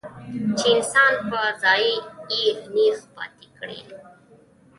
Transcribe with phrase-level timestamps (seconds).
[0.57, 1.93] چې انسان پۀ ځائے
[2.31, 3.79] اېغ نېغ پاتې کړي